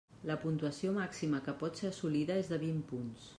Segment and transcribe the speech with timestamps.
[0.27, 3.29] La puntuació màxima que pot ser assolida és de vint punts.